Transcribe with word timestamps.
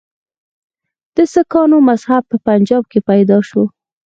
د 1.15 1.17
سکانو 1.33 1.77
مذهب 1.89 2.23
په 2.31 2.37
پنجاب 2.47 2.83
کې 2.91 2.99
پیدا 3.09 3.37
شو. 3.49 3.63